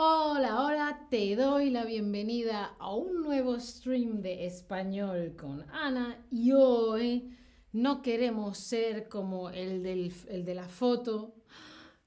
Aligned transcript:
Hola, 0.00 0.62
hola, 0.62 1.06
te 1.10 1.34
doy 1.34 1.70
la 1.70 1.84
bienvenida 1.84 2.76
a 2.78 2.94
un 2.94 3.20
nuevo 3.20 3.58
stream 3.58 4.22
de 4.22 4.46
español 4.46 5.34
con 5.36 5.68
Ana 5.72 6.24
y 6.30 6.52
hoy 6.52 7.36
no 7.72 8.00
queremos 8.00 8.58
ser 8.58 9.08
como 9.08 9.50
el, 9.50 9.84
el 9.84 10.44
de 10.44 10.54
la 10.54 10.68
foto, 10.68 11.34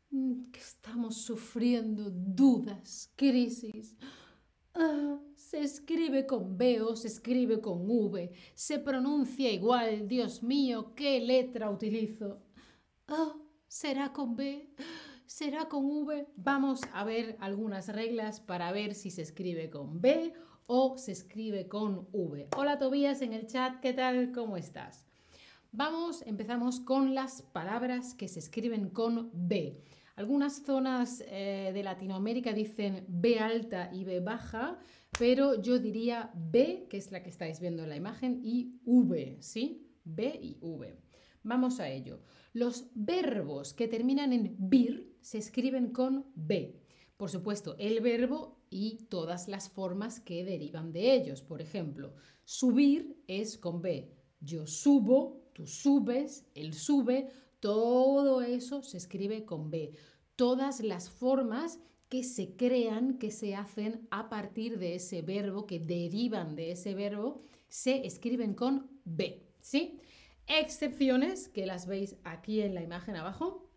que 0.09 0.57
estamos 0.57 1.17
sufriendo 1.17 2.09
dudas, 2.09 3.11
crisis. 3.17 3.97
Ah, 4.73 5.19
se 5.35 5.59
escribe 5.59 6.25
con 6.25 6.57
B 6.57 6.81
o 6.81 6.95
se 6.95 7.09
escribe 7.09 7.59
con 7.59 7.89
V, 7.89 8.31
se 8.53 8.79
pronuncia 8.79 9.51
igual, 9.51 10.07
Dios 10.07 10.41
mío, 10.43 10.93
¿qué 10.95 11.19
letra 11.19 11.69
utilizo? 11.69 12.41
Ah, 13.09 13.35
¿Será 13.67 14.13
con 14.13 14.37
B? 14.37 14.73
¿Será 15.31 15.69
con 15.69 15.85
V? 15.85 16.27
Vamos 16.35 16.81
a 16.91 17.05
ver 17.05 17.37
algunas 17.39 17.87
reglas 17.87 18.41
para 18.41 18.69
ver 18.73 18.93
si 18.93 19.11
se 19.11 19.21
escribe 19.21 19.69
con 19.69 20.01
B 20.01 20.33
o 20.67 20.97
se 20.97 21.13
escribe 21.13 21.69
con 21.69 22.09
V. 22.11 22.49
Hola 22.57 22.77
Tobías 22.77 23.21
en 23.21 23.31
el 23.31 23.47
chat, 23.47 23.79
¿qué 23.79 23.93
tal? 23.93 24.33
¿Cómo 24.33 24.57
estás? 24.57 25.07
Vamos, 25.71 26.21
empezamos 26.27 26.81
con 26.81 27.15
las 27.15 27.43
palabras 27.43 28.13
que 28.13 28.27
se 28.27 28.39
escriben 28.39 28.89
con 28.89 29.31
B. 29.33 29.81
Algunas 30.17 30.65
zonas 30.65 31.23
eh, 31.25 31.71
de 31.73 31.81
Latinoamérica 31.81 32.51
dicen 32.51 33.05
B 33.07 33.39
alta 33.39 33.89
y 33.93 34.03
B 34.03 34.19
baja, 34.19 34.79
pero 35.17 35.61
yo 35.61 35.79
diría 35.79 36.29
B, 36.35 36.87
que 36.89 36.97
es 36.97 37.09
la 37.13 37.23
que 37.23 37.29
estáis 37.29 37.61
viendo 37.61 37.83
en 37.83 37.89
la 37.89 37.95
imagen, 37.95 38.41
y 38.43 38.81
V, 38.83 39.37
¿sí? 39.39 39.87
B 40.03 40.37
y 40.41 40.57
V. 40.59 40.93
Vamos 41.43 41.79
a 41.79 41.87
ello. 41.87 42.19
Los 42.51 42.91
verbos 42.93 43.73
que 43.73 43.87
terminan 43.87 44.33
en 44.33 44.57
BIR 44.59 45.10
se 45.21 45.37
escriben 45.37 45.91
con 45.91 46.25
B. 46.35 46.81
Por 47.17 47.29
supuesto, 47.29 47.75
el 47.77 48.01
verbo 48.01 48.57
y 48.69 49.05
todas 49.09 49.47
las 49.47 49.69
formas 49.69 50.19
que 50.19 50.43
derivan 50.43 50.91
de 50.91 51.13
ellos. 51.13 51.41
Por 51.41 51.61
ejemplo, 51.61 52.13
subir 52.43 53.21
es 53.27 53.57
con 53.57 53.81
B. 53.81 54.11
Yo 54.39 54.65
subo, 54.65 55.51
tú 55.53 55.67
subes, 55.67 56.47
él 56.55 56.73
sube, 56.73 57.29
todo 57.59 58.41
eso 58.41 58.81
se 58.81 58.97
escribe 58.97 59.45
con 59.45 59.69
B. 59.69 59.93
Todas 60.35 60.81
las 60.81 61.11
formas 61.11 61.79
que 62.09 62.23
se 62.23 62.55
crean, 62.55 63.19
que 63.19 63.29
se 63.29 63.55
hacen 63.55 64.07
a 64.09 64.27
partir 64.27 64.79
de 64.79 64.95
ese 64.95 65.21
verbo, 65.21 65.67
que 65.67 65.79
derivan 65.79 66.55
de 66.55 66.71
ese 66.71 66.95
verbo, 66.95 67.43
se 67.69 68.05
escriben 68.05 68.55
con 68.55 68.89
B. 69.05 69.47
¿Sí? 69.61 69.99
Excepciones, 70.47 71.47
que 71.47 71.65
las 71.65 71.85
veis 71.85 72.17
aquí 72.23 72.61
en 72.61 72.73
la 72.73 72.81
imagen 72.81 73.15
abajo. 73.15 73.70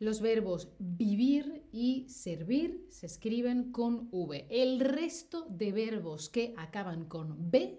Los 0.00 0.22
verbos 0.22 0.70
vivir 0.78 1.68
y 1.72 2.08
servir 2.08 2.86
se 2.88 3.04
escriben 3.04 3.70
con 3.70 4.08
V. 4.10 4.46
El 4.48 4.80
resto 4.80 5.44
de 5.50 5.72
verbos 5.72 6.30
que 6.30 6.54
acaban 6.56 7.04
con 7.04 7.50
B, 7.50 7.78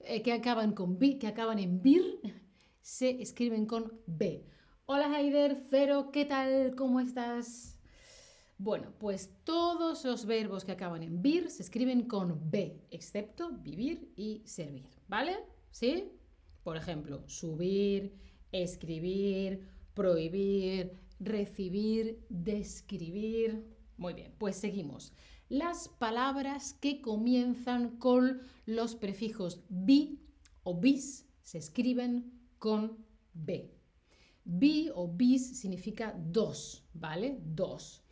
eh, 0.00 0.20
que 0.20 0.34
acaban 0.34 0.72
con 0.72 0.98
B, 0.98 1.18
que 1.18 1.26
acaban 1.26 1.58
en 1.58 1.80
vir, 1.80 2.20
se 2.82 3.22
escriben 3.22 3.64
con 3.64 3.98
B. 4.04 4.44
Hola 4.84 5.10
Haider, 5.10 5.64
Cero, 5.70 6.10
¿qué 6.12 6.26
tal? 6.26 6.74
¿Cómo 6.76 7.00
estás? 7.00 7.78
Bueno, 8.58 8.92
pues 8.98 9.30
todos 9.44 10.04
los 10.04 10.26
verbos 10.26 10.66
que 10.66 10.72
acaban 10.72 11.02
en 11.02 11.22
vir 11.22 11.50
se 11.50 11.62
escriben 11.62 12.02
con 12.02 12.50
B, 12.50 12.78
excepto 12.90 13.52
vivir 13.52 14.12
y 14.16 14.42
servir, 14.44 14.84
¿vale? 15.08 15.38
¿Sí? 15.70 16.12
Por 16.62 16.76
ejemplo, 16.76 17.26
subir, 17.26 18.12
escribir, 18.52 19.66
prohibir, 19.94 21.07
recibir, 21.20 22.24
describir. 22.28 23.64
Muy 23.96 24.14
bien, 24.14 24.32
pues 24.38 24.56
seguimos. 24.56 25.12
Las 25.48 25.88
palabras 25.88 26.74
que 26.74 27.00
comienzan 27.00 27.98
con 27.98 28.40
los 28.66 28.94
prefijos 28.94 29.64
bi 29.68 30.20
o 30.62 30.78
bis 30.78 31.26
se 31.42 31.58
escriben 31.58 32.32
con 32.58 33.04
B. 33.32 33.74
Bi 34.44 34.90
o 34.94 35.08
bis 35.08 35.58
significa 35.58 36.14
dos, 36.18 36.84
¿vale? 36.94 37.38
Dos. 37.44 38.02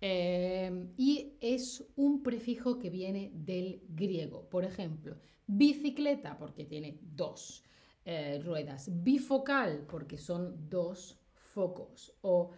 Eh, 0.00 0.92
y 0.96 1.32
es 1.40 1.84
un 1.96 2.22
prefijo 2.22 2.78
que 2.78 2.90
viene 2.90 3.32
del 3.34 3.82
griego. 3.88 4.48
Por 4.48 4.64
ejemplo, 4.64 5.16
bicicleta 5.46 6.38
porque 6.38 6.64
tiene 6.64 7.00
dos. 7.02 7.64
Eh, 8.10 8.40
ruedas. 8.42 8.88
Bifocal, 9.02 9.84
porque 9.86 10.16
son 10.16 10.70
dos 10.70 11.18
focos. 11.58 12.14
O 12.22 12.50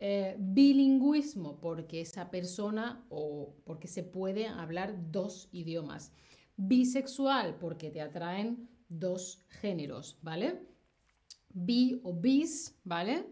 eh, 0.00 0.34
bilingüismo, 0.38 1.60
porque 1.60 2.00
esa 2.00 2.24
persona 2.30 2.84
o 3.08 3.54
porque 3.64 3.86
se 3.86 4.02
puede 4.02 4.48
hablar 4.48 4.88
dos 5.12 5.48
idiomas. 5.52 6.12
Bisexual, 6.56 7.56
porque 7.58 7.90
te 7.90 8.00
atraen 8.00 8.68
dos 8.88 9.44
géneros, 9.60 10.18
¿vale? 10.22 10.48
Bi 11.50 12.00
o 12.02 12.12
bis, 12.12 12.76
¿vale? 12.84 13.26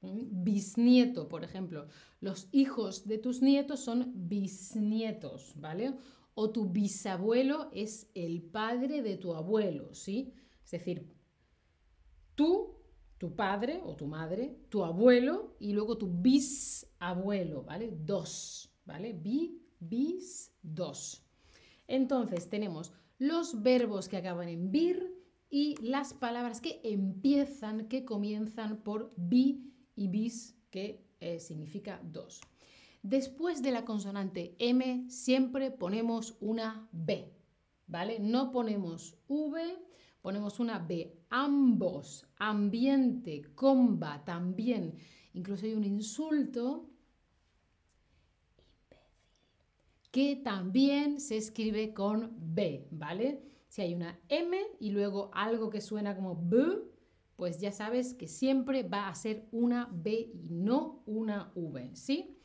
Mm, 0.00 0.44
bisnieto, 0.44 1.28
por 1.28 1.44
ejemplo. 1.44 1.88
Los 2.20 2.48
hijos 2.52 3.06
de 3.06 3.18
tus 3.18 3.42
nietos 3.42 3.80
son 3.80 4.12
bisnietos, 4.14 5.52
¿vale? 5.56 5.94
O 6.34 6.50
tu 6.50 6.70
bisabuelo 6.70 7.68
es 7.72 8.10
el 8.14 8.40
padre 8.42 9.02
de 9.02 9.18
tu 9.18 9.34
abuelo, 9.34 9.94
¿sí? 9.94 10.32
Es 10.64 10.70
decir, 10.70 11.06
tú, 12.34 12.79
tu 13.20 13.36
padre 13.36 13.82
o 13.84 13.94
tu 13.94 14.06
madre, 14.06 14.56
tu 14.70 14.82
abuelo 14.82 15.54
y 15.60 15.74
luego 15.74 15.98
tu 15.98 16.08
bisabuelo, 16.10 17.64
¿vale? 17.64 17.92
Dos, 17.92 18.72
¿vale? 18.86 19.12
Bi, 19.12 19.60
bis, 19.78 20.54
dos. 20.62 21.22
Entonces 21.86 22.48
tenemos 22.48 22.94
los 23.18 23.62
verbos 23.62 24.08
que 24.08 24.16
acaban 24.16 24.48
en 24.48 24.72
vir 24.72 25.14
y 25.50 25.76
las 25.82 26.14
palabras 26.14 26.62
que 26.62 26.80
empiezan, 26.82 27.88
que 27.88 28.06
comienzan 28.06 28.78
por 28.78 29.12
bi 29.18 29.70
y 29.94 30.08
bis, 30.08 30.56
que 30.70 31.04
eh, 31.20 31.40
significa 31.40 32.00
dos. 32.02 32.40
Después 33.02 33.62
de 33.62 33.72
la 33.72 33.84
consonante 33.84 34.56
M 34.58 35.10
siempre 35.10 35.70
ponemos 35.70 36.38
una 36.40 36.88
B, 36.92 37.30
¿vale? 37.86 38.18
No 38.18 38.50
ponemos 38.50 39.18
V, 39.28 39.76
ponemos 40.20 40.60
una 40.60 40.78
B. 40.78 41.16
Ambos, 41.30 42.26
ambiente, 42.38 43.42
comba, 43.54 44.24
también. 44.24 44.94
Incluso 45.34 45.66
hay 45.66 45.74
un 45.74 45.84
insulto 45.84 46.90
que 50.10 50.36
también 50.36 51.20
se 51.20 51.36
escribe 51.36 51.94
con 51.94 52.32
B, 52.36 52.88
¿vale? 52.90 53.42
Si 53.68 53.82
hay 53.82 53.94
una 53.94 54.18
M 54.28 54.58
y 54.80 54.90
luego 54.90 55.30
algo 55.32 55.70
que 55.70 55.80
suena 55.80 56.16
como 56.16 56.36
B, 56.36 56.82
pues 57.36 57.60
ya 57.60 57.72
sabes 57.72 58.14
que 58.14 58.26
siempre 58.26 58.82
va 58.82 59.08
a 59.08 59.14
ser 59.14 59.48
una 59.52 59.88
B 59.92 60.30
y 60.34 60.48
no 60.50 61.02
una 61.06 61.52
V, 61.54 61.90
¿sí? 61.94 62.36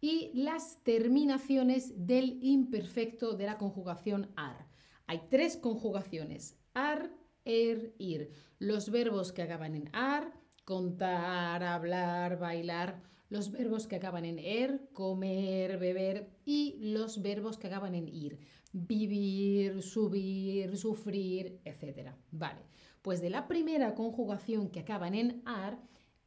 Y 0.00 0.30
las 0.34 0.82
terminaciones 0.84 2.06
del 2.06 2.38
imperfecto 2.42 3.34
de 3.34 3.46
la 3.46 3.58
conjugación 3.58 4.30
AR. 4.36 4.68
Hay 5.06 5.22
tres 5.28 5.56
conjugaciones, 5.56 6.56
ar, 6.74 7.10
er, 7.44 7.94
ir. 7.98 8.30
Los 8.58 8.90
verbos 8.90 9.32
que 9.32 9.42
acaban 9.42 9.74
en 9.74 9.90
ar, 9.92 10.32
contar, 10.64 11.62
hablar, 11.62 12.38
bailar. 12.38 13.02
Los 13.28 13.50
verbos 13.50 13.86
que 13.86 13.96
acaban 13.96 14.24
en 14.24 14.38
er, 14.38 14.88
comer, 14.92 15.78
beber. 15.78 16.30
Y 16.44 16.76
los 16.80 17.22
verbos 17.22 17.58
que 17.58 17.68
acaban 17.68 17.94
en 17.94 18.08
ir, 18.08 18.38
vivir, 18.72 19.82
subir, 19.82 20.76
sufrir, 20.76 21.60
etc. 21.64 22.12
Vale, 22.30 22.62
pues 23.02 23.20
de 23.20 23.30
la 23.30 23.48
primera 23.48 23.94
conjugación 23.94 24.70
que 24.70 24.80
acaban 24.80 25.14
en 25.14 25.42
ar, 25.44 25.78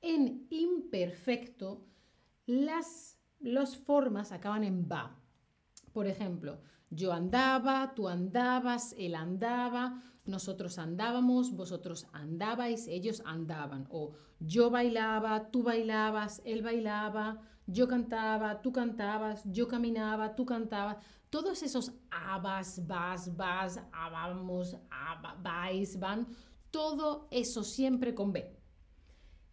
en 0.02 0.48
imperfecto, 0.50 1.86
las, 2.46 3.18
las 3.40 3.78
formas 3.78 4.32
acaban 4.32 4.64
en 4.64 4.88
va. 4.88 5.25
Por 5.96 6.08
ejemplo, 6.08 6.60
yo 6.90 7.14
andaba, 7.14 7.94
tú 7.96 8.10
andabas, 8.10 8.94
él 8.98 9.16
andaba, 9.16 10.04
nosotros 10.26 10.78
andábamos, 10.78 11.54
vosotros 11.54 12.06
andabais, 12.12 12.90
ellos 12.90 13.24
andaban. 13.26 13.88
O 13.90 14.12
yo 14.42 14.70
bailaba, 14.70 15.52
tú 15.52 15.64
bailabas, 15.64 16.42
él 16.44 16.64
bailaba, 16.64 17.40
yo 17.66 17.88
cantaba, 17.88 18.62
tú 18.62 18.74
cantabas, 18.74 19.44
yo 19.46 19.70
caminaba, 19.70 20.36
tú 20.36 20.46
cantabas. 20.46 20.98
Todos 21.30 21.64
esos 21.64 21.94
abas, 22.12 22.86
vas, 22.86 23.34
vas, 23.38 23.82
vamos, 23.94 24.76
vais, 25.42 25.98
van, 25.98 26.28
todo 26.72 27.30
eso 27.32 27.64
siempre 27.64 28.14
con 28.14 28.34
B. 28.34 28.54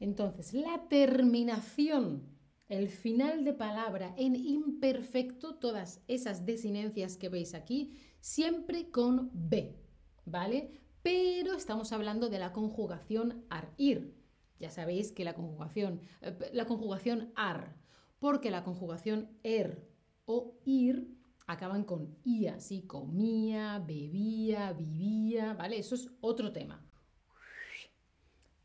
Entonces, 0.00 0.52
la 0.54 0.88
terminación, 0.88 2.31
el 2.72 2.88
final 2.88 3.44
de 3.44 3.52
palabra 3.52 4.14
en 4.16 4.34
imperfecto, 4.34 5.56
todas 5.56 6.02
esas 6.08 6.44
desinencias 6.46 7.16
que 7.16 7.28
veis 7.28 7.54
aquí, 7.54 7.92
siempre 8.20 8.90
con 8.90 9.30
B. 9.32 9.82
¿vale? 10.24 10.70
Pero 11.02 11.54
estamos 11.54 11.92
hablando 11.92 12.28
de 12.28 12.38
la 12.38 12.52
conjugación 12.52 13.44
ar-ir. 13.50 14.14
Ya 14.58 14.70
sabéis 14.70 15.12
que 15.12 15.24
la 15.24 15.34
conjugación, 15.34 16.00
eh, 16.20 16.50
la 16.52 16.66
conjugación 16.66 17.32
ar, 17.34 17.76
porque 18.18 18.50
la 18.50 18.62
conjugación 18.62 19.36
er 19.42 19.88
o 20.24 20.58
ir 20.64 21.18
acaban 21.46 21.84
con 21.84 22.16
ia, 22.24 22.60
¿sí? 22.60 22.82
Comía, 22.82 23.80
bebía, 23.80 24.72
vivía, 24.72 25.54
¿vale? 25.54 25.78
Eso 25.78 25.96
es 25.96 26.08
otro 26.20 26.52
tema. 26.52 26.86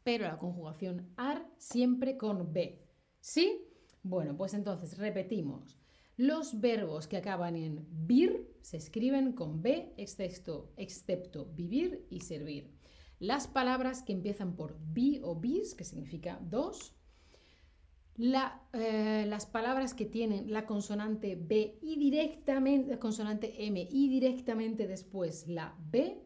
Pero 0.03 0.25
la 0.25 0.37
conjugación 0.37 1.11
ar 1.17 1.49
siempre 1.57 2.17
con 2.17 2.53
b, 2.53 2.87
¿sí? 3.19 3.66
Bueno, 4.07 4.37
pues 4.37 4.53
entonces 4.53 4.97
repetimos. 4.97 5.77
Los 6.15 6.61
verbos 6.61 7.07
que 7.07 7.17
acaban 7.17 7.55
en 7.55 7.85
vir 7.91 8.55
se 8.61 8.77
escriben 8.77 9.33
con 9.33 9.61
b, 9.61 9.93
excepto, 9.97 10.71
excepto 10.77 11.45
vivir 11.53 12.07
y 12.09 12.21
servir. 12.21 12.71
Las 13.19 13.47
palabras 13.47 14.03
que 14.03 14.13
empiezan 14.13 14.55
por 14.55 14.77
bi 14.79 15.19
o 15.23 15.35
bis, 15.35 15.75
que 15.75 15.83
significa 15.83 16.39
dos, 16.41 16.95
eh, 18.19 19.25
las 19.27 19.45
palabras 19.45 19.93
que 19.93 20.05
tienen 20.05 20.51
la 20.51 20.65
consonante 20.65 21.35
B 21.35 21.77
y 21.81 21.97
directamente, 21.97 22.91
la 22.91 22.99
consonante 22.99 23.65
M 23.65 23.87
y 23.91 24.09
directamente 24.09 24.87
después 24.87 25.47
la 25.47 25.75
B 25.91 26.23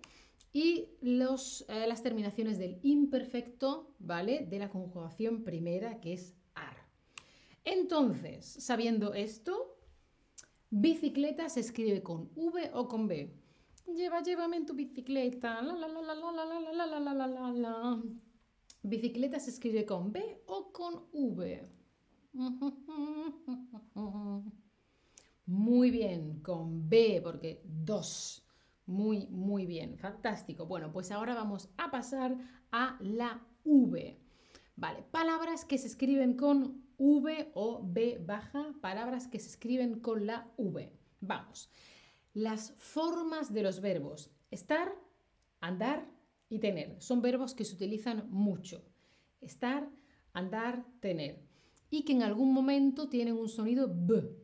y 0.54 0.89
los, 1.01 1.66
eh, 1.68 1.86
las 1.88 2.04
terminaciones 2.04 2.60
del 2.60 2.80
imperfecto, 2.83 3.94
¿vale? 4.00 4.45
De 4.50 4.60
la 4.60 4.69
conjugación 4.69 5.44
primera 5.44 6.00
que 6.00 6.13
es. 6.13 6.36
Entonces, 7.63 8.46
sabiendo 8.46 9.13
esto, 9.13 9.78
bicicleta 10.69 11.50
se 11.50 11.60
escribe 11.60 12.02
con 12.02 12.31
V 12.36 12.72
o 12.74 12.88
con 12.88 13.08
B. 13.08 13.34
Lleva, 13.96 14.22
llévame 14.22 14.58
en 14.58 14.66
tu 14.66 14.74
bicicleta. 14.74 15.62
La, 15.62 15.74
la, 15.75 15.88
la, 15.88 16.02
la, 16.02 16.16
la, 16.16 16.46
la, 16.46 16.86
la, 16.86 16.86
la, 16.86 17.13
la, 17.13 17.28
la, 17.28 17.52
la. 17.52 18.04
Bicicleta 18.84 19.40
se 19.40 19.52
escribe 19.52 19.86
con 19.86 20.12
B 20.12 20.44
o 20.48 20.72
con 20.72 21.06
V. 21.12 21.69
Muy 25.46 25.92
bien, 25.92 26.40
con 26.42 26.90
B, 26.90 27.19
porque 27.24 27.62
dos. 27.66 28.44
Muy, 28.88 29.28
muy 29.28 29.66
bien, 29.66 29.98
fantástico. 29.98 30.66
Bueno, 30.66 30.92
pues 30.92 31.12
ahora 31.12 31.36
vamos 31.36 31.69
a 31.78 31.92
pasar 31.92 32.38
a 32.72 32.98
la 33.02 33.46
V. 33.64 34.18
Vale, 34.75 35.04
palabras 35.12 35.66
que 35.66 35.78
se 35.78 35.88
escriben 35.88 36.36
con 36.36 36.84
V 37.03 37.50
o 37.56 37.81
B 37.83 38.21
baja, 38.24 38.75
palabras 38.80 39.27
que 39.27 39.39
se 39.39 39.50
escriben 39.50 40.01
con 40.01 40.27
la 40.27 40.51
V. 40.57 40.94
Vamos. 41.19 41.71
Las 42.36 42.74
formas 42.77 43.51
de 43.51 43.63
los 43.63 43.81
verbos 43.81 44.30
estar, 44.51 44.94
andar 45.62 46.07
y 46.48 46.59
tener 46.59 47.01
son 47.01 47.24
verbos 47.24 47.56
que 47.56 47.65
se 47.65 47.74
utilizan 47.74 48.30
mucho. 48.30 48.86
Estar, 49.42 49.89
andar, 50.31 50.86
tener 51.00 51.42
y 51.89 52.06
que 52.06 52.13
en 52.13 52.21
algún 52.21 52.53
momento 52.53 53.09
tienen 53.09 53.36
un 53.36 53.50
sonido 53.50 53.92
B, 53.92 54.38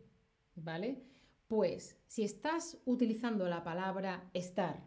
¿vale? 0.56 1.04
Pues 1.46 2.02
si 2.08 2.24
estás 2.24 2.80
utilizando 2.86 3.48
la 3.48 3.64
palabra 3.64 4.32
estar 4.34 4.84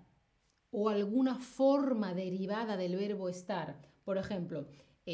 o 0.73 0.89
alguna 0.89 1.37
forma 1.39 2.15
derivada 2.15 2.77
del 2.77 2.97
verbo 2.97 3.29
estar, 3.29 3.81
por 4.03 4.19
ejemplo, 4.19 4.67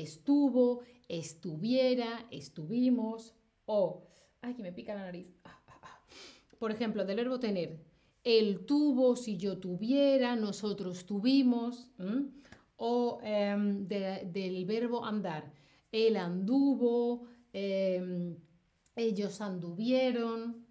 estuvo, 0.03 0.81
estuviera, 1.09 2.27
estuvimos 2.31 3.35
o, 3.67 4.07
ay, 4.43 4.55
que 4.55 4.63
me 4.63 4.73
pica 4.73 4.95
la 4.95 5.03
nariz, 5.03 5.27
ah, 5.45 5.61
ah, 5.67 5.81
ah. 5.83 6.01
por 6.59 6.71
ejemplo, 6.71 7.05
del 7.05 7.17
verbo 7.17 7.41
tener, 7.41 7.79
él 8.25 8.67
tuvo, 8.67 9.17
si 9.17 9.37
yo 9.37 9.59
tuviera, 9.59 10.37
nosotros 10.37 11.07
tuvimos, 11.07 11.91
o 12.77 13.21
em, 13.23 13.87
del 13.87 14.65
verbo 14.65 15.05
andar, 15.05 15.53
él 15.93 16.17
anduvo, 16.17 17.27
Em, 17.59 18.37
ellos 18.97 19.41
anduvieron, 19.41 20.67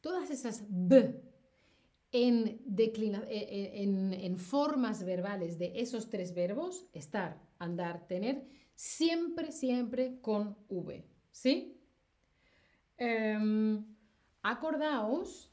todas 0.00 0.30
esas 0.30 0.64
b 0.66 1.22
en, 2.12 2.60
e, 2.78 3.22
e, 3.28 3.82
en, 3.82 4.36
formas 4.36 5.02
verbales 5.02 5.58
de 5.58 5.72
esos 5.76 6.10
tres 6.10 6.34
verbos, 6.34 6.86
estar, 6.92 7.40
andar, 7.58 8.06
tener, 8.06 8.46
siempre, 8.74 9.50
siempre 9.50 10.20
con 10.20 10.56
v. 10.68 11.04
¿Sí? 11.30 11.80
Em, 12.98 13.84
acordaos 14.42 15.50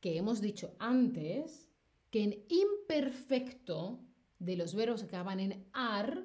que 0.00 0.16
hemos 0.16 0.40
dicho 0.40 0.74
antes 0.78 1.68
que 2.10 2.24
en 2.24 2.44
imperfecto 2.48 4.00
de 4.38 4.56
los 4.56 4.74
verbos 4.74 5.02
que 5.02 5.08
acaban 5.08 5.40
en 5.40 5.66
ar, 5.72 6.24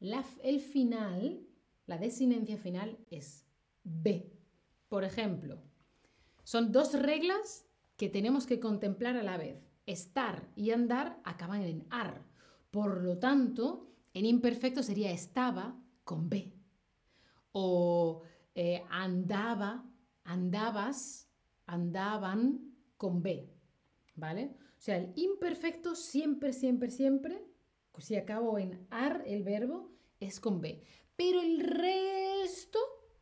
el 0.00 0.60
final 0.60 1.46
la 1.86 1.98
desinencia 1.98 2.56
final 2.56 2.98
es 3.10 3.44
B. 3.84 4.32
Por 4.88 5.04
ejemplo, 5.04 5.60
son 6.44 6.72
dos 6.72 6.94
reglas 6.94 7.66
que 8.00 8.08
tenemos 8.08 8.46
que 8.46 8.60
contemplar 8.60 9.18
a 9.18 9.22
la 9.22 9.36
vez. 9.36 9.62
Estar 9.84 10.48
y 10.56 10.70
andar 10.70 11.20
acaban 11.22 11.60
en 11.60 11.86
ar. 11.90 12.24
Por 12.70 13.02
lo 13.02 13.18
tanto, 13.18 13.90
en 14.14 14.24
imperfecto 14.24 14.82
sería 14.82 15.10
estaba 15.10 15.78
con 16.02 16.30
B. 16.30 16.50
O 17.52 18.22
eh, 18.54 18.82
andaba, 18.88 19.84
andabas, 20.24 21.28
andaban 21.66 22.72
con 22.96 23.20
B. 23.20 23.52
¿Vale? 24.14 24.56
O 24.78 24.80
sea, 24.80 24.96
el 24.96 25.12
imperfecto 25.16 25.94
siempre, 25.94 26.54
siempre, 26.54 26.90
siempre, 26.90 27.44
si 27.98 28.16
acabo 28.16 28.58
en 28.58 28.86
ar 28.88 29.22
el 29.26 29.42
verbo, 29.42 29.92
es 30.20 30.40
con 30.40 30.62
B. 30.62 30.82
Pero 31.16 31.42
el 31.42 31.60
resto, 31.60 32.78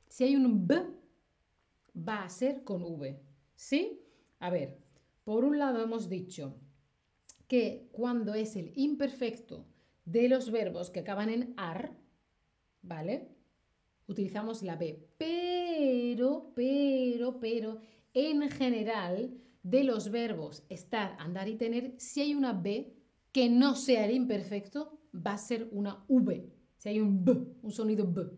si 0.06 0.22
hay 0.22 0.36
un 0.36 0.69
B, 0.69 0.86
va 1.96 2.22
a 2.22 2.28
ser 2.28 2.62
con 2.62 2.84
V. 2.84 3.20
¿Sí? 3.56 4.04
A 4.38 4.50
ver, 4.50 4.79
por 5.25 5.44
un 5.44 5.58
lado 5.58 5.82
hemos 5.82 6.08
dicho 6.08 6.56
que 7.46 7.88
cuando 7.93 8.35
es 8.35 8.56
el 8.56 8.73
imperfecto 8.76 9.67
de 10.05 10.29
los 10.29 10.50
verbos 10.50 10.90
que 10.90 11.00
acaban 11.00 11.31
en 11.31 11.55
ar, 11.56 11.96
¿vale? 12.82 13.29
Utilizamos 14.06 14.62
la 14.62 14.76
B. 14.76 15.06
Pero, 15.19 16.52
pero, 16.55 17.40
pero, 17.40 17.81
en 18.14 18.49
general, 18.50 19.35
de 19.62 19.85
los 19.85 20.11
verbos 20.11 20.64
estar, 20.69 21.17
andar 21.19 21.49
y 21.49 21.56
tener, 21.56 21.94
si 21.99 22.20
hay 22.20 22.34
una 22.34 22.52
B 22.52 22.94
que 23.32 23.50
no 23.50 23.75
sea 23.75 24.06
el 24.06 24.14
imperfecto, 24.14 24.99
va 25.14 25.32
a 25.32 25.38
ser 25.38 25.69
una 25.73 26.05
V. 26.08 26.49
Si 26.79 26.88
hay 26.88 27.00
un 27.00 27.25
B, 27.25 27.32
un 27.62 27.70
sonido 27.70 28.11
B. 28.11 28.31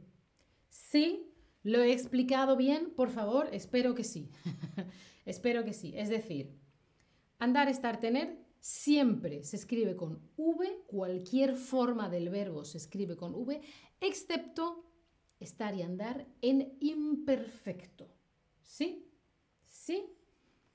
¿Sí? 0.69 1.27
¿Lo 1.63 1.83
he 1.83 1.93
explicado 1.93 2.57
bien? 2.57 2.91
Por 2.97 3.11
favor, 3.11 3.49
espero 3.53 3.95
que 3.95 4.05
sí. 4.05 4.31
espero 5.31 5.65
que 5.65 5.73
sí. 5.73 5.93
Es 5.97 6.09
decir, 6.09 6.59
andar, 7.39 7.69
estar, 7.69 8.01
tener 8.01 8.39
siempre 8.61 9.43
se 9.43 9.57
escribe 9.57 9.97
con 9.97 10.21
V, 10.37 10.85
cualquier 10.87 11.57
forma 11.57 12.09
del 12.09 12.29
verbo 12.29 12.65
se 12.65 12.79
escribe 12.79 13.17
con 13.17 13.35
V, 13.35 13.61
excepto 14.01 14.85
estar 15.39 15.75
y 15.75 15.83
andar 15.83 16.27
en 16.43 16.77
imperfecto. 16.81 18.09
¿Sí? 18.63 19.11
¿Sí? 19.65 20.07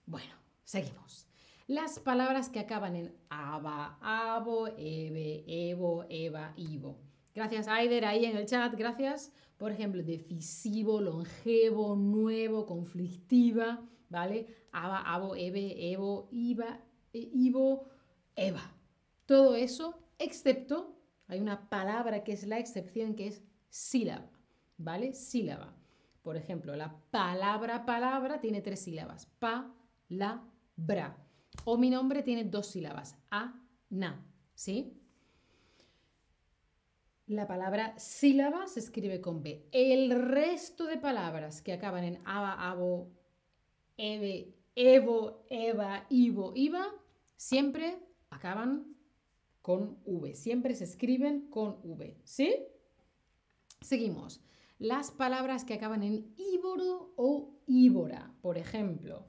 Bueno, 0.06 0.34
seguimos. 0.64 1.28
Las 1.68 2.00
palabras 2.00 2.50
que 2.50 2.60
acaban 2.60 2.96
en 2.96 3.16
aba, 3.30 3.98
abo, 4.02 4.68
ebe, 4.68 5.44
evo, 5.48 6.06
eva, 6.10 6.54
ivo. 6.58 7.00
Gracias, 7.34 7.68
Aider, 7.68 8.06
ahí 8.06 8.26
en 8.26 8.38
el 8.38 8.46
chat. 8.46 8.74
Gracias. 8.76 9.32
Por 9.58 9.72
ejemplo, 9.72 10.04
decisivo, 10.04 11.02
longevo, 11.02 11.96
nuevo, 11.96 12.66
conflictiva, 12.66 13.84
¿vale? 14.16 14.48
Aba, 14.72 15.02
abo, 15.02 15.36
ebe, 15.36 15.92
evo, 15.92 16.30
iba, 16.32 16.80
e, 17.12 17.30
ivo, 17.34 17.90
eva. 18.36 18.74
Todo 19.26 19.56
eso, 19.56 20.00
excepto, 20.18 20.98
hay 21.28 21.42
una 21.42 21.70
palabra 21.70 22.24
que 22.24 22.32
es 22.32 22.48
la 22.48 22.58
excepción, 22.58 23.16
que 23.16 23.28
es 23.28 23.44
sílaba, 23.70 24.32
¿vale? 24.78 25.14
Sílaba. 25.14 25.76
Por 26.22 26.38
ejemplo, 26.38 26.76
la 26.76 26.96
palabra 27.12 27.86
palabra 27.86 28.40
tiene 28.40 28.62
tres 28.62 28.80
sílabas. 28.80 29.26
Pa, 29.38 29.76
la, 30.08 30.44
bra. 30.78 31.18
O 31.66 31.78
mi 31.78 31.90
nombre 31.90 32.24
tiene 32.24 32.46
dos 32.46 32.68
sílabas. 32.68 33.18
A, 33.30 33.54
na. 33.90 34.26
¿Sí? 34.54 34.98
La 37.28 37.48
palabra 37.48 37.98
sílaba 37.98 38.68
se 38.68 38.80
escribe 38.80 39.20
con 39.20 39.42
B. 39.42 39.68
El 39.72 40.12
resto 40.12 40.86
de 40.86 40.98
palabras 40.98 41.62
que 41.62 41.74
acaban 41.74 42.04
en 42.04 42.22
aba, 42.24 42.54
abo, 42.70 43.12
eve, 43.98 44.56
evo, 44.76 45.46
eva, 45.50 46.06
ivo, 46.10 46.52
iva, 46.56 46.94
siempre 47.36 47.98
acaban 48.30 48.96
con 49.62 49.98
V. 50.06 50.36
Siempre 50.36 50.76
se 50.76 50.84
escriben 50.84 51.50
con 51.50 51.80
V. 51.84 52.18
¿Sí? 52.24 52.56
Seguimos. 53.82 54.42
Las 54.78 55.12
palabras 55.12 55.64
que 55.64 55.74
acaban 55.74 56.04
en 56.04 56.34
íboro 56.38 57.14
o 57.16 57.56
íbora. 57.66 58.34
Por 58.42 58.58
ejemplo, 58.58 59.26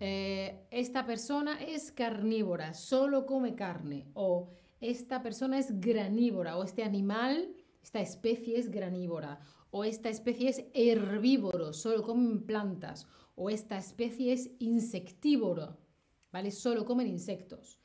eh, 0.00 0.66
esta 0.70 1.06
persona 1.06 1.62
es 1.62 1.92
carnívora, 1.92 2.74
solo 2.74 3.26
come 3.26 3.54
carne. 3.54 4.08
O 4.14 4.50
esta 4.80 5.22
persona 5.22 5.58
es 5.58 5.80
granívora 5.80 6.56
o 6.56 6.64
este 6.64 6.82
animal, 6.82 7.54
esta 7.82 8.00
especie 8.00 8.58
es 8.58 8.70
granívora 8.70 9.38
O 9.70 9.84
esta 9.84 10.08
especie 10.08 10.48
es 10.48 10.64
herbívoro, 10.74 11.72
solo 11.72 12.02
comen 12.02 12.46
plantas. 12.46 13.06
O 13.34 13.50
esta 13.50 13.76
especie 13.76 14.32
es 14.32 14.50
insectívoro, 14.58 15.76
¿vale? 16.32 16.50
Solo 16.50 16.84
comen 16.84 17.06
insectos. 17.06 17.78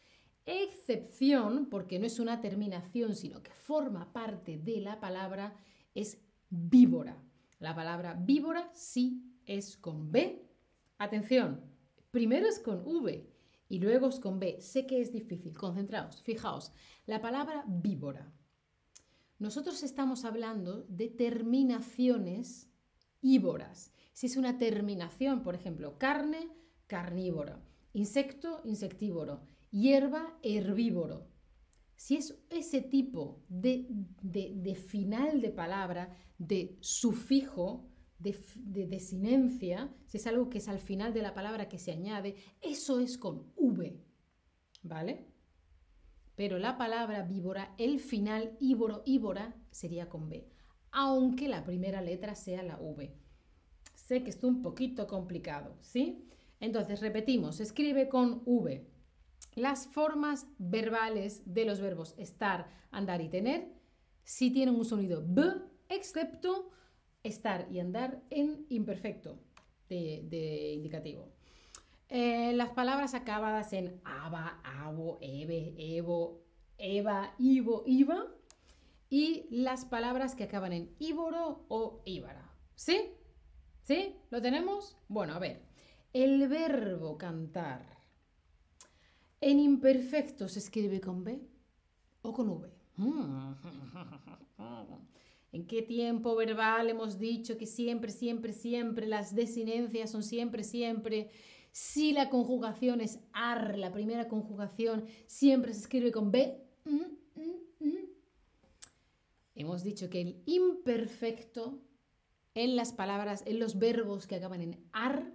Excepción, 0.46 1.68
porque 1.70 2.00
no 2.00 2.06
es 2.06 2.20
una 2.20 2.42
terminación, 2.42 3.16
sino 3.16 3.44
que 3.44 3.52
forma 3.52 4.12
parte 4.12 4.58
de 4.58 4.82
la 4.82 5.00
palabra, 5.00 5.56
es 5.94 6.22
víbora. 6.50 7.24
La 7.60 7.76
palabra 7.76 8.14
víbora 8.14 8.72
sí 8.74 9.38
es 9.46 9.78
con 9.78 10.12
B. 10.12 10.48
Atención, 10.98 11.62
primero 12.12 12.48
es 12.48 12.60
con 12.60 12.86
V 12.86 13.30
y 13.70 13.80
luego 13.80 14.10
es 14.10 14.20
con 14.20 14.40
B. 14.40 14.60
Sé 14.62 14.86
que 14.86 15.02
es 15.02 15.12
difícil, 15.12 15.58
concentraos, 15.58 16.22
fijaos. 16.22 16.72
La 17.06 17.22
palabra 17.22 17.64
víbora. 17.68 18.32
Nosotros 19.42 19.82
estamos 19.82 20.24
hablando 20.24 20.84
de 20.84 21.10
terminaciones 21.10 22.70
ívoras. 23.22 23.92
Si 24.14 24.28
es 24.28 24.38
una 24.38 24.60
terminación, 24.60 25.42
por 25.42 25.56
ejemplo, 25.56 25.98
carne, 25.98 26.48
carnívoro, 26.86 27.60
insecto, 27.92 28.62
insectívoro, 28.66 29.42
hierba, 29.72 30.38
herbívoro. 30.44 31.28
Si 31.96 32.18
es 32.18 32.40
ese 32.52 32.82
tipo 32.82 33.44
de, 33.50 33.88
final 34.76 35.42
de 35.42 35.50
palabra, 35.50 36.16
de 36.38 36.78
sufijo, 36.80 37.90
de, 38.20 38.38
de, 38.58 38.86
desinencia, 38.86 39.92
si 40.06 40.18
es 40.18 40.28
algo 40.28 40.52
que 40.52 40.60
es 40.60 40.68
al 40.68 40.80
final 40.80 41.16
de 41.16 41.24
la 41.24 41.34
palabra 41.34 41.68
que 41.68 41.80
se 41.80 41.92
añade, 41.92 42.36
eso 42.62 43.00
es 43.00 43.18
con 43.18 43.52
V. 43.56 44.06
¿Vale? 44.84 45.31
Pero 46.42 46.58
la 46.58 46.76
palabra 46.76 47.22
víbora, 47.22 47.76
el 47.78 48.00
final 48.00 48.58
íboro, 48.60 49.04
íbora, 49.06 49.54
sería 49.70 50.10
con 50.10 50.28
B, 50.28 50.50
aunque 50.90 51.48
la 51.48 51.64
primera 51.64 52.02
letra 52.02 52.34
sea 52.34 52.64
la 52.64 52.80
V. 52.80 53.14
Sé 53.94 54.24
que 54.24 54.32
es 54.32 54.44
un 54.44 54.64
poquito 54.64 55.06
complicado, 55.06 55.78
¿sí? 55.82 56.28
Entonces, 56.60 57.00
repetimos, 57.00 57.60
escribe 57.60 58.10
con 58.10 58.42
V. 58.48 58.88
Las 59.54 59.86
formas 59.86 60.48
verbales 60.58 61.44
de 61.46 61.64
los 61.64 61.80
verbos 61.80 62.16
estar, 62.18 62.68
andar 62.90 63.22
y 63.22 63.30
tener, 63.30 63.72
si 64.24 64.50
tienen 64.50 64.74
un 64.74 64.86
sonido 64.86 65.24
B, 65.24 65.44
excepto 65.90 66.72
estar 67.22 67.68
y 67.72 67.80
andar 67.80 68.24
en 68.32 68.66
imperfecto 68.70 69.38
de, 69.90 70.74
indicativo. 70.74 71.32
Eh, 72.14 72.52
las 72.56 72.72
palabras 72.72 73.14
acabadas 73.14 73.72
en 73.72 74.02
aba, 74.04 74.60
abo, 74.66 75.18
ebe, 75.22 75.74
evo, 75.78 76.44
eva, 76.78 77.34
ivo, 77.40 77.84
iva. 77.86 78.28
Y 79.10 79.46
las 79.50 79.86
palabras 79.86 80.36
que 80.36 80.44
acaban 80.44 80.74
en 80.74 80.94
íboro 81.00 81.64
o 81.70 82.02
íbara. 82.04 82.54
¿Sí? 82.76 83.14
¿Sí? 83.84 84.18
¿Lo 84.30 84.42
tenemos? 84.42 84.98
Bueno, 85.08 85.36
a 85.36 85.40
ver. 85.40 85.62
El 86.12 86.50
verbo 86.50 87.18
cantar. 87.18 87.86
En 89.40 89.60
imperfecto 89.60 90.50
se 90.50 90.60
escribe 90.60 91.00
con 91.00 91.24
B 91.24 91.40
o 92.24 92.34
con 92.34 92.50
V. 92.50 92.70
¿En 95.54 95.66
qué 95.66 95.82
tiempo 95.82 96.36
verbal 96.36 96.90
hemos 96.90 97.20
dicho 97.20 97.58
que 97.58 97.66
siempre, 97.66 98.12
siempre, 98.12 98.52
siempre 98.52 99.08
las 99.08 99.34
desinencias 99.34 100.12
son 100.12 100.24
siempre, 100.24 100.66
siempre? 100.66 101.32
Si 101.72 102.12
la 102.12 102.30
conjugación 102.30 103.02
es 103.02 103.20
ar, 103.32 103.78
la 103.78 103.92
primera 103.92 104.28
conjugación, 104.28 105.06
siempre 105.26 105.74
se 105.74 105.82
escribe 105.82 106.12
con 106.12 106.32
B. 106.32 106.62
Mm, 106.86 106.96
mm, 107.36 107.88
mm. 107.88 108.10
Hemos 109.56 109.84
dicho 109.84 110.10
que 110.10 110.22
el 110.22 110.42
imperfecto 110.46 111.82
en 112.56 112.76
las 112.76 112.92
palabras, 112.92 113.44
en 113.46 113.60
los 113.60 113.80
verbos 113.80 114.28
que 114.28 114.36
acaban 114.36 114.62
en 114.62 114.84
ar, 114.92 115.32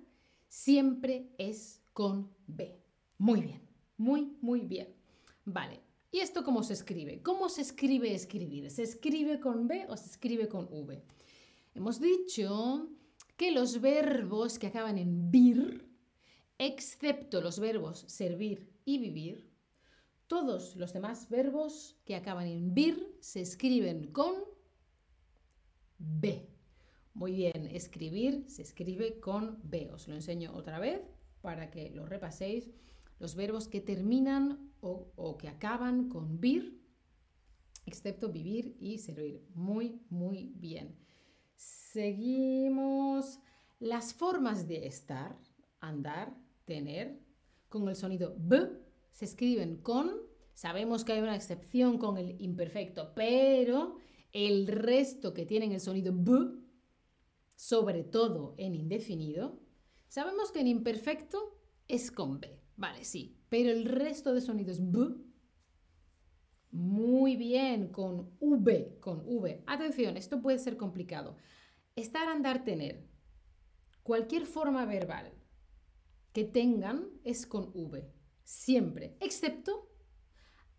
siempre 0.49 1.31
es 1.39 1.83
con 1.93 2.31
B. 2.47 2.79
Muy 3.19 3.41
bien, 3.41 3.63
muy, 3.97 4.37
muy 4.43 4.61
bien. 4.61 4.95
Vale, 5.45 5.81
¿y 6.11 6.19
esto 6.19 6.45
cómo 6.45 6.63
se 6.63 6.75
escribe? 6.75 7.23
¿Cómo 7.23 7.49
se 7.49 7.63
escribe 7.63 8.15
escribir? 8.15 8.71
¿Se 8.71 8.83
escribe 8.83 9.41
con 9.41 9.69
B 9.69 9.87
o 9.89 9.97
se 9.97 10.11
escribe 10.11 10.49
con 10.49 10.69
V? 10.71 11.03
Hemos 11.75 12.01
dicho 12.01 12.91
que 13.37 13.51
los 13.51 13.81
verbos 13.81 14.59
que 14.59 14.67
acaban 14.67 14.99
en 14.99 15.31
vir, 15.31 15.86
excepto 16.59 17.41
los 17.41 17.59
verbos 17.59 18.05
servir 18.09 18.73
y 18.85 18.99
vivir, 18.99 19.51
todos 20.27 20.75
los 20.77 20.93
demás 20.93 21.29
verbos 21.29 21.97
que 22.05 22.17
acaban 22.17 22.47
en 22.47 22.75
vir 22.75 23.17
se 23.21 23.41
escriben 23.41 24.13
con 24.13 24.35
B. 25.99 26.49
Muy 27.15 27.33
bien, 27.33 27.69
escribir 27.73 28.45
se 28.49 28.63
escribe 28.63 29.21
con 29.21 29.59
B. 29.63 29.91
Os 29.93 30.09
lo 30.09 30.15
enseño 30.15 30.53
otra 30.55 30.79
vez 30.79 31.01
para 31.41 31.71
que 31.71 31.91
lo 31.91 32.07
repaséis. 32.07 32.71
Los 33.19 33.35
verbos 33.35 33.69
que 33.69 33.81
terminan 33.81 34.73
o, 34.81 35.39
que 35.39 35.49
acaban 35.49 36.09
con 36.09 36.41
vir, 36.41 36.83
excepto 37.87 38.31
vivir 38.31 38.77
y 38.79 38.99
servir. 38.99 39.47
Muy, 39.55 40.03
muy 40.11 40.53
bien. 40.57 40.99
Seguimos 41.55 43.39
las 43.79 44.13
formas 44.13 44.69
de 44.69 44.87
estar, 44.87 45.39
andar, 45.81 46.37
tener, 46.67 47.19
con 47.71 47.89
el 47.89 47.97
sonido 47.97 48.35
B, 48.39 48.69
se 49.11 49.25
escriben 49.25 49.79
con, 49.79 50.13
sabemos 50.53 51.05
que 51.05 51.13
hay 51.13 51.21
una 51.21 51.35
excepción 51.35 51.97
con 51.97 52.19
el 52.19 52.41
imperfecto, 52.41 53.15
pero 53.15 53.97
el 54.33 54.67
resto 54.67 55.33
que 55.33 55.47
tienen 55.47 55.73
el 55.73 55.81
sonido 55.81 56.13
B 56.15 56.67
sobre 57.57 58.05
todo 58.05 58.55
en 58.59 58.75
indefinido, 58.75 59.59
sabemos 60.09 60.53
que 60.53 60.61
en 60.61 60.69
imperfecto 60.69 61.59
es 61.89 62.11
con 62.11 62.39
B. 62.39 62.61
Vale, 62.77 63.05
sí, 63.05 63.41
pero 63.49 63.71
el 63.71 63.87
resto 63.87 64.35
de 64.35 64.43
sonidos 64.43 64.79
B, 64.93 65.17
muy 66.71 67.37
bien, 67.37 67.89
con 67.89 68.37
V, 68.39 68.99
con 69.01 69.23
V. 69.25 69.65
Atención, 69.67 70.19
esto 70.19 70.43
puede 70.43 70.59
ser 70.59 70.77
complicado. 70.77 71.37
Estar, 71.97 72.29
andar, 72.29 72.65
tener. 72.65 73.09
Cualquier 74.03 74.45
forma 74.45 74.85
verbal 74.85 75.33
que 76.37 76.45
tengan 76.45 77.09
es 77.25 77.47
con 77.47 77.71
V, 77.73 78.13
siempre, 78.43 79.17
excepto 79.21 79.89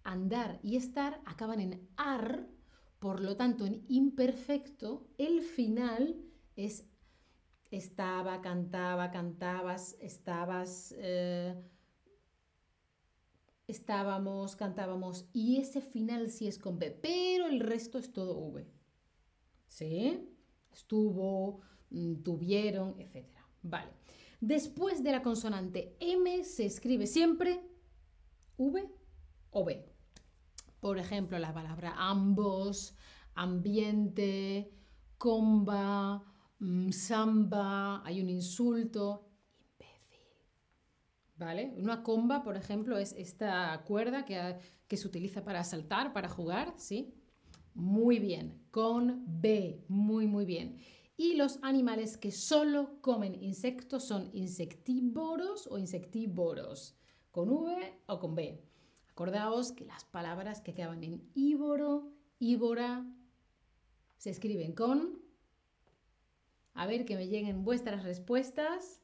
andar 0.04 0.60
y 0.62 0.76
estar 0.76 1.20
acaban 1.26 1.60
en 1.60 1.90
ar, 1.98 2.48
por 3.00 3.22
lo 3.22 3.36
tanto 3.36 3.66
en 3.66 3.84
imperfecto 3.88 5.08
el 5.18 5.42
final 5.42 6.24
es 6.56 6.86
estaba, 7.72 8.40
cantaba, 8.40 9.10
cantabas, 9.10 9.98
estabas, 10.00 10.94
eh, 10.96 11.60
estábamos, 13.66 14.56
cantábamos, 14.56 15.28
y 15.34 15.58
ese 15.58 15.82
final 15.82 16.30
sí 16.30 16.46
es 16.46 16.60
con 16.60 16.78
B, 16.78 16.92
pero 16.92 17.48
el 17.48 17.62
resto 17.62 17.98
es 17.98 18.14
todo 18.14 18.38
V. 18.38 18.64
¿Sí? 19.66 20.24
Estuvo, 20.72 21.62
mm, 21.90 22.22
tuvieron, 22.22 22.94
etc. 23.00 23.26
Vale. 23.64 23.98
Después 24.40 25.04
de 25.04 25.12
la 25.12 25.22
consonante 25.22 25.96
M 26.00 26.44
se 26.44 26.66
escribe 26.66 27.08
siempre 27.08 27.62
V 28.58 28.90
o 29.52 29.66
B. 29.66 29.86
Por 30.80 31.00
ejemplo, 31.00 31.40
la 31.40 31.54
palabra 31.54 31.94
ambos, 31.98 32.96
ambiente, 33.34 34.72
comba, 35.18 36.24
Mm, 36.60 36.92
samba, 36.92 38.04
hay 38.06 38.22
un 38.22 38.30
insulto. 38.30 39.24
¿Vale? 41.36 41.74
Una 41.78 42.02
comba, 42.02 42.44
por 42.44 42.58
ejemplo, 42.58 42.98
es 42.98 43.14
esta 43.14 43.84
cuerda 43.86 44.26
que, 44.26 44.58
que 44.88 44.98
se 44.98 45.08
utiliza 45.08 45.44
para 45.44 45.64
saltar, 45.64 46.12
para 46.12 46.30
jugar, 46.30 46.74
¿sí? 46.78 47.14
Muy 47.76 48.18
bien, 48.18 48.60
con 48.72 49.24
B, 49.28 49.86
muy, 49.88 50.26
muy 50.26 50.46
bien. 50.46 50.80
Y 51.18 51.34
los 51.34 51.60
animales 51.64 52.16
que 52.16 52.32
solo 52.32 53.02
comen 53.02 53.36
insectos 53.42 54.06
son 54.06 54.30
insectívoros 54.34 55.68
o 55.68 55.80
insectívoros, 55.80 56.96
con 57.32 57.50
V 57.50 58.00
o 58.06 58.20
con 58.20 58.36
B. 58.36 58.64
Acordaos 59.10 59.72
que 59.72 59.86
las 59.86 60.06
palabras 60.06 60.62
que 60.62 60.72
acaban 60.72 61.04
en 61.04 61.28
ívoro, 61.34 62.12
ívora, 62.38 63.04
se 64.18 64.30
escriben 64.30 64.74
con 64.74 65.28
a 66.78 66.86
ver 66.86 67.06
que 67.06 67.16
me 67.16 67.28
lleguen 67.28 67.64
vuestras 67.64 68.04
respuestas. 68.04 69.02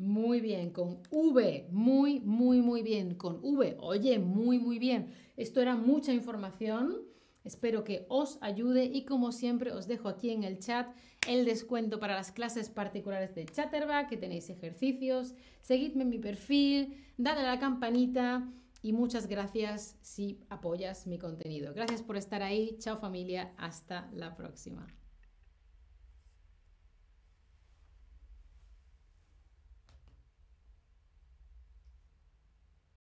Muy 0.00 0.40
bien, 0.40 0.70
con 0.70 1.02
V, 1.10 1.68
muy, 1.70 2.20
muy, 2.20 2.62
muy 2.62 2.82
bien, 2.82 3.16
con 3.16 3.38
V. 3.42 3.76
Oye, 3.80 4.18
muy, 4.18 4.58
muy 4.58 4.78
bien. 4.78 5.12
Esto 5.36 5.60
era 5.60 5.76
mucha 5.76 6.14
información. 6.14 7.02
Espero 7.44 7.84
que 7.84 8.06
os 8.08 8.38
ayude 8.40 8.84
y 8.84 9.04
como 9.04 9.30
siempre 9.30 9.72
os 9.72 9.88
dejo 9.88 10.08
aquí 10.08 10.30
en 10.30 10.42
el 10.42 10.58
chat 10.58 10.88
el 11.28 11.44
descuento 11.44 12.00
para 12.00 12.14
las 12.14 12.32
clases 12.32 12.70
particulares 12.70 13.34
de 13.34 13.44
Chatterback, 13.44 14.08
que 14.08 14.16
tenéis 14.16 14.48
ejercicios. 14.48 15.34
Seguidme 15.60 16.04
en 16.04 16.08
mi 16.08 16.18
perfil, 16.18 16.96
dadle 17.18 17.42
a 17.42 17.54
la 17.54 17.60
campanita 17.60 18.50
y 18.80 18.94
muchas 18.94 19.26
gracias 19.26 19.98
si 20.00 20.40
apoyas 20.48 21.06
mi 21.06 21.18
contenido. 21.18 21.74
Gracias 21.74 22.02
por 22.02 22.16
estar 22.16 22.42
ahí. 22.42 22.78
Chao 22.78 22.96
familia. 22.96 23.52
Hasta 23.58 24.08
la 24.14 24.34
próxima. 24.34 24.86